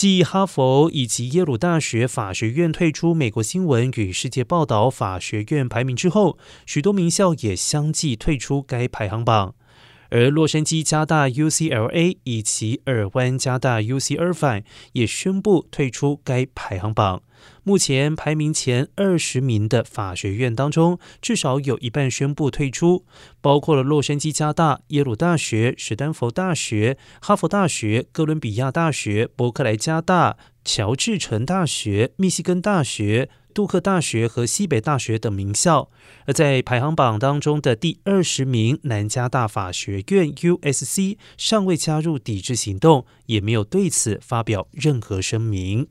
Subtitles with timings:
[0.00, 9.54] 继哈佛以及耶鲁大学法学院退出美国新闻与世界报道法学院排名之后，许多名校也相继退出该排行榜。
[10.10, 17.22] 而洛杉矶加大 UCLA 以及尔湾加大 UC Irvine 也宣布退出该排行榜。
[17.62, 23.06] 目前排名前二十名的法学院当中，至少有一半宣布退出，
[23.40, 33.28] 包括了洛杉矶加大、耶鲁大学、史丹佛大学、哈佛大学、哥伦比亚大学、伯克莱加大、乔治城大学、密西根大学。
[33.52, 35.90] 杜克大学和西北大学等名校，
[36.24, 45.88] 而在排行榜当中的第二十名南加大法学院 （USC） 尚未加入抵制行动，也没有对此发表任何声明。